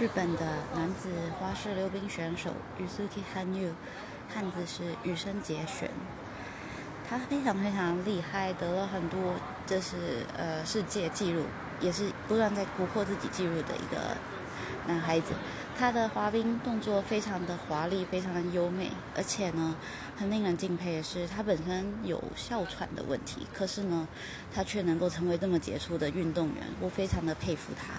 [0.00, 3.72] 日本的男子花式溜冰选手 Yusuke Hanu，
[4.34, 5.90] 汉字是羽生结弦。
[7.06, 9.34] 他非常非常厉害，得了很多，
[9.66, 11.42] 这是呃世界纪录，
[11.82, 14.16] 也是不断在突破自己纪录的一个
[14.86, 15.34] 男孩子。
[15.78, 19.76] 他的滑冰动作非常的华丽，非常的优美，而且呢，
[20.16, 24.08] 很令人敬佩的是，他本身有哮喘的问题，可是呢，
[24.50, 27.92] 他却能够成为这么杰出的运动员，我非常的佩服他。